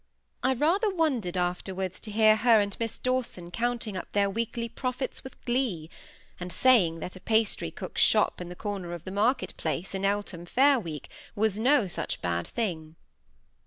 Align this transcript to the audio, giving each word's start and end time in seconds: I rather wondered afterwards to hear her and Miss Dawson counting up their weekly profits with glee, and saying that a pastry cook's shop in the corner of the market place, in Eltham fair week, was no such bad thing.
I 0.41 0.55
rather 0.55 0.89
wondered 0.89 1.37
afterwards 1.37 1.99
to 1.99 2.09
hear 2.09 2.37
her 2.37 2.59
and 2.59 2.75
Miss 2.79 2.97
Dawson 2.97 3.51
counting 3.51 3.95
up 3.95 4.11
their 4.13 4.31
weekly 4.31 4.67
profits 4.67 5.23
with 5.23 5.39
glee, 5.45 5.91
and 6.39 6.51
saying 6.51 7.01
that 7.01 7.15
a 7.15 7.19
pastry 7.19 7.69
cook's 7.69 8.01
shop 8.01 8.41
in 8.41 8.49
the 8.49 8.55
corner 8.55 8.93
of 8.95 9.03
the 9.03 9.11
market 9.11 9.53
place, 9.57 9.93
in 9.93 10.03
Eltham 10.03 10.47
fair 10.47 10.79
week, 10.79 11.11
was 11.35 11.59
no 11.59 11.85
such 11.85 12.19
bad 12.19 12.47
thing. 12.47 12.95